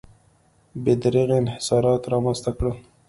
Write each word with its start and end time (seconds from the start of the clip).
بې 0.83 0.93
دریغه 1.01 1.35
انحصارات 1.41 2.01
رامنځته 2.13 2.51
کړل. 2.57 2.75